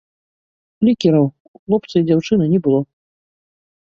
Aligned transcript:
Флікераў 0.83 1.27
у 1.29 1.57
хлопца 1.63 1.93
і 2.01 2.05
дзяўчыны 2.11 2.45
не 2.55 2.59
было. 2.69 2.81